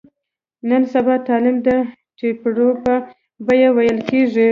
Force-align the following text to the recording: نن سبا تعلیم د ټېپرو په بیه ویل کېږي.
نن 0.69 0.83
سبا 0.93 1.15
تعلیم 1.27 1.57
د 1.67 1.69
ټېپرو 2.17 2.69
په 2.83 2.93
بیه 3.45 3.69
ویل 3.77 3.99
کېږي. 4.09 4.49